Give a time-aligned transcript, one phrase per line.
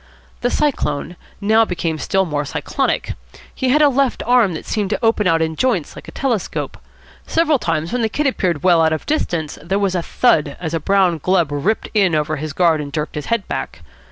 [0.39, 3.13] The Cyclone now became still more cyclonic.
[3.53, 6.79] He had a left arm which seemed to open out in joints like a telescope.
[7.27, 10.73] Several times when the Kid appeared well out of distance there was a thud as
[10.73, 13.81] a brown glove ripped in over his guard and jerked his head back.